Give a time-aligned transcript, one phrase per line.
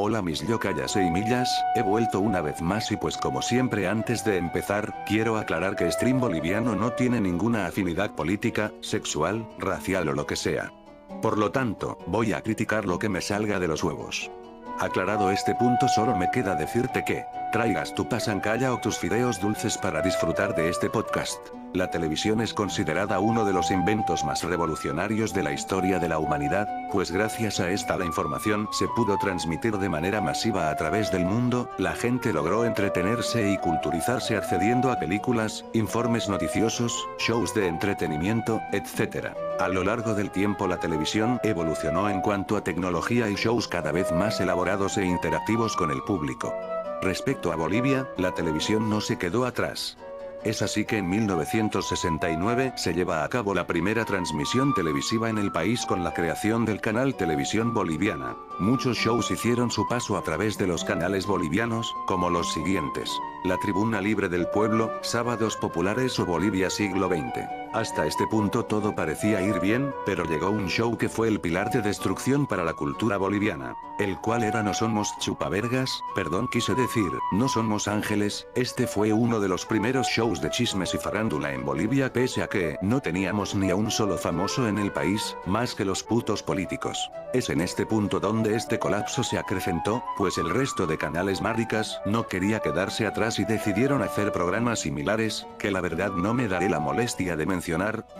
[0.00, 4.24] Hola mis yocayas y millas, he vuelto una vez más y pues como siempre antes
[4.24, 10.12] de empezar, quiero aclarar que Stream Boliviano no tiene ninguna afinidad política, sexual, racial o
[10.12, 10.72] lo que sea.
[11.20, 14.30] Por lo tanto, voy a criticar lo que me salga de los huevos.
[14.78, 19.78] Aclarado este punto solo me queda decirte que, traigas tu pasancalla o tus fideos dulces
[19.78, 21.38] para disfrutar de este podcast.
[21.74, 26.18] La televisión es considerada uno de los inventos más revolucionarios de la historia de la
[26.18, 31.12] humanidad, pues gracias a esta la información se pudo transmitir de manera masiva a través
[31.12, 37.66] del mundo, la gente logró entretenerse y culturizarse accediendo a películas, informes noticiosos, shows de
[37.66, 39.34] entretenimiento, etc.
[39.60, 43.92] A lo largo del tiempo la televisión evolucionó en cuanto a tecnología y shows cada
[43.92, 46.54] vez más elaborados e interactivos con el público.
[47.00, 49.96] Respecto a Bolivia, la televisión no se quedó atrás.
[50.44, 55.50] Es así que en 1969 se lleva a cabo la primera transmisión televisiva en el
[55.50, 58.36] país con la creación del canal Televisión Boliviana.
[58.60, 63.10] Muchos shows hicieron su paso a través de los canales bolivianos, como los siguientes.
[63.44, 67.67] La Tribuna Libre del Pueblo, Sábados Populares o Bolivia Siglo XX.
[67.74, 71.70] Hasta este punto todo parecía ir bien, pero llegó un show que fue el pilar
[71.70, 77.10] de destrucción para la cultura boliviana, el cual era No Somos Chupavergas, perdón quise decir,
[77.30, 81.64] No Somos Ángeles, este fue uno de los primeros shows de chismes y farándula en
[81.64, 85.74] Bolivia pese a que no teníamos ni a un solo famoso en el país, más
[85.74, 87.10] que los putos políticos.
[87.34, 92.00] Es en este punto donde este colapso se acrecentó, pues el resto de canales máricas
[92.06, 96.70] no quería quedarse atrás y decidieron hacer programas similares, que la verdad no me daré
[96.70, 97.57] la molestia de mencionar,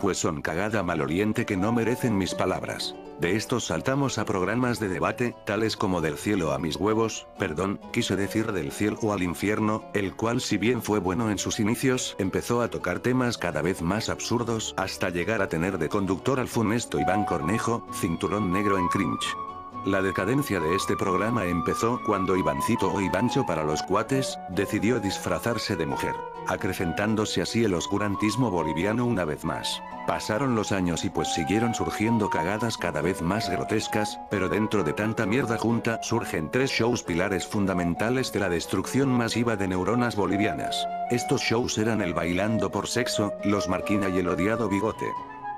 [0.01, 2.95] pues son cagada maloriente que no merecen mis palabras.
[3.19, 7.79] De estos saltamos a programas de debate, tales como Del cielo a mis huevos, perdón,
[7.91, 12.15] quise decir del cielo al infierno, el cual si bien fue bueno en sus inicios,
[12.17, 16.47] empezó a tocar temas cada vez más absurdos, hasta llegar a tener de conductor al
[16.47, 19.48] funesto Iván Cornejo, cinturón negro en cringe.
[19.85, 25.77] La decadencia de este programa empezó cuando Ivancito o Ivancho para los cuates, decidió disfrazarse
[25.77, 26.15] de mujer,
[26.47, 29.81] acrecentándose así el oscurantismo boliviano una vez más.
[30.05, 34.91] Pasaron los años y pues siguieron surgiendo cagadas cada vez más grotescas, pero dentro de
[34.91, 40.85] tanta mierda junta surgen tres shows pilares fundamentales de la destrucción masiva de neuronas bolivianas.
[41.09, 45.07] Estos shows eran el Bailando por Sexo, Los Marquina y el odiado Bigote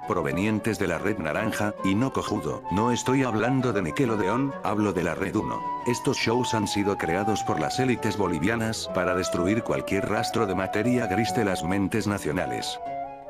[0.07, 2.63] provenientes de la red naranja, y no cojudo.
[2.71, 5.59] No estoy hablando de Nickelodeon, hablo de la red 1.
[5.87, 11.07] Estos shows han sido creados por las élites bolivianas para destruir cualquier rastro de materia
[11.07, 12.79] gris de las mentes nacionales.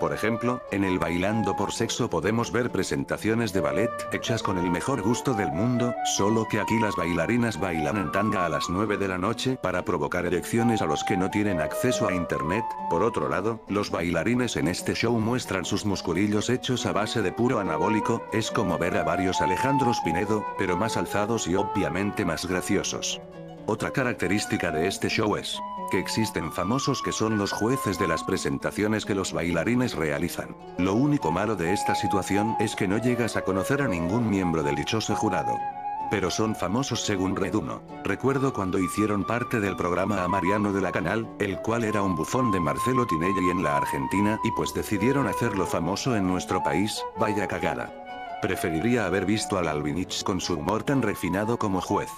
[0.02, 4.72] Por ejemplo, en el Bailando por Sexo podemos ver presentaciones de ballet hechas con el
[4.72, 8.98] mejor gusto del mundo, solo que aquí las bailarinas bailan en tanga a las 9
[8.98, 12.66] de la noche para provocar erecciones a los que no tienen acceso a internet.
[12.90, 17.32] Por otro lado, los bailarines en este show muestran sus musculillos hechos a base de
[17.32, 22.48] puro anabólico, es como ver a varios Alejandros Pinedo, pero más alzados y obviamente más
[22.48, 23.22] graciosos.
[23.72, 25.58] Otra característica de este show es
[25.92, 30.58] que existen famosos que son los jueces de las presentaciones que los bailarines realizan.
[30.78, 34.62] Lo único malo de esta situación es que no llegas a conocer a ningún miembro
[34.62, 35.58] del dichoso jurado.
[36.10, 37.82] Pero son famosos según Red 1.
[38.04, 42.14] Recuerdo cuando hicieron parte del programa a Mariano de la Canal, el cual era un
[42.14, 47.02] bufón de Marcelo Tinelli en la Argentina y pues decidieron hacerlo famoso en nuestro país,
[47.18, 47.90] vaya cagada.
[48.42, 52.10] Preferiría haber visto al Albinich con su humor tan refinado como juez.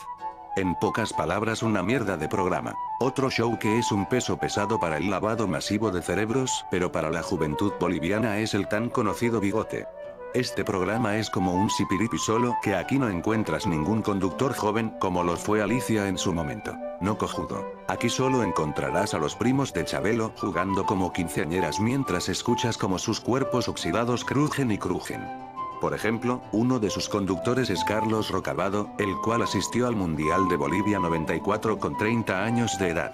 [0.56, 2.75] En pocas palabras una mierda de programa.
[3.00, 7.09] Otro show que es un peso pesado para el lavado masivo de cerebros, pero para
[7.09, 9.88] la juventud boliviana es el tan conocido bigote.
[10.36, 15.24] Este programa es como un sipiripi solo que aquí no encuentras ningún conductor joven como
[15.24, 16.75] lo fue Alicia en su momento.
[17.02, 17.66] No cojudo.
[17.88, 23.19] Aquí solo encontrarás a los primos de Chabelo jugando como quinceañeras mientras escuchas como sus
[23.19, 25.53] cuerpos oxidados crujen y crujen.
[25.84, 30.56] Por ejemplo, uno de sus conductores es Carlos Rocabado, el cual asistió al Mundial de
[30.56, 33.12] Bolivia 94 con 30 años de edad.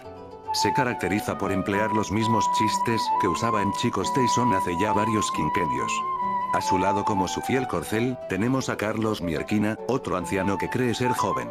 [0.53, 5.31] Se caracteriza por emplear los mismos chistes que usaba en Chicos Tyson hace ya varios
[5.31, 5.91] quinquenios.
[6.53, 10.94] A su lado como su fiel corcel, tenemos a Carlos Mierquina, otro anciano que cree
[10.94, 11.50] ser joven.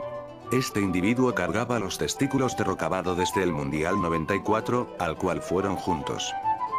[0.52, 6.32] Este individuo cargaba los testículos de Rocabado desde el Mundial 94, al cual fueron juntos.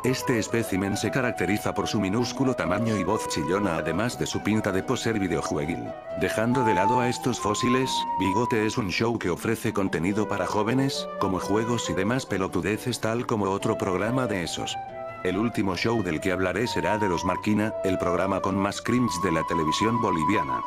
[0.06, 4.72] Este espécimen se caracteriza por su minúsculo tamaño y voz chillona además de su pinta
[4.72, 5.84] de poser videojueguil.
[6.22, 11.06] Dejando de lado a estos fósiles, Bigote es un show que ofrece contenido para jóvenes,
[11.20, 14.78] como juegos y demás pelotudeces tal como otro programa de esos.
[15.26, 19.22] El último show del que hablaré será de Los Marquina, el programa con más cringe
[19.22, 20.62] de la televisión boliviana.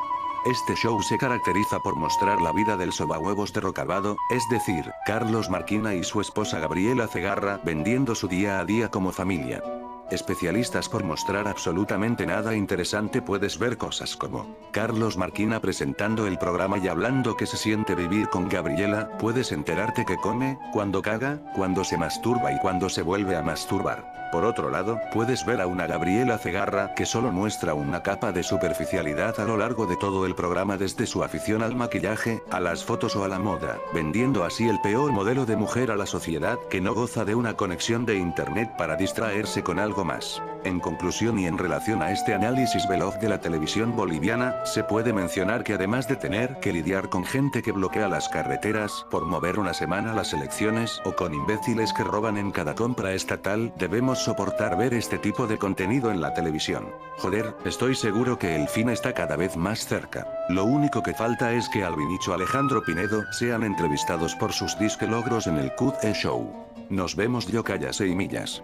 [0.44, 5.94] Este show se caracteriza por mostrar la vida del sobahuevos derrocabado, es decir, Carlos Marquina
[5.94, 9.62] y su esposa Gabriela Cegarra vendiendo su día a día como familia.
[10.10, 16.76] especialistas por mostrar absolutamente nada interesante puedes ver cosas como Carlos Marquina presentando el programa
[16.76, 21.84] y hablando que se siente vivir con Gabriela, puedes enterarte que come, cuando caga, cuando
[21.84, 24.21] se masturba y cuando se vuelve a masturbar.
[24.32, 28.42] Por otro lado, puedes ver a una Gabriela Cegarra que solo muestra una capa de
[28.42, 32.82] superficialidad a lo largo de todo el programa desde su afición al maquillaje, a las
[32.82, 36.58] fotos o a la moda, vendiendo así el peor modelo de mujer a la sociedad
[36.70, 40.42] que no goza de una conexión de internet para distraerse con algo más.
[40.64, 45.12] En conclusión y en relación a este análisis veloz de la televisión boliviana, se puede
[45.12, 49.58] mencionar que además de tener que lidiar con gente que bloquea las carreteras por mover
[49.58, 54.78] una semana las elecciones o con imbéciles que roban en cada compra estatal, debemos soportar
[54.78, 56.88] ver este tipo de contenido en la televisión.
[57.18, 60.26] Joder, estoy seguro que el fin está cada vez más cerca.
[60.48, 65.48] Lo único que falta es que Albinicho Alejandro Pinedo sean entrevistados por sus disque logros
[65.48, 66.52] en el QE Show.
[66.88, 68.62] Nos vemos yo callas y millas.